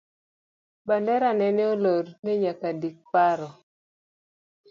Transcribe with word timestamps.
Bendera 0.87 1.29
nene 1.39 1.63
olor, 1.73 2.05
ni 2.23 2.33
nyaka 2.43 2.69
dik 2.81 2.97
paro 3.11 3.49